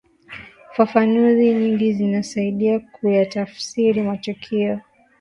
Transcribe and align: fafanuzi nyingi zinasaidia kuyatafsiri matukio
fafanuzi 0.75 1.53
nyingi 1.53 1.93
zinasaidia 1.93 2.79
kuyatafsiri 2.79 4.01
matukio 4.03 4.79